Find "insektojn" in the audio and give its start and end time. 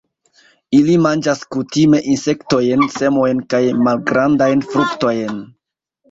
2.13-2.85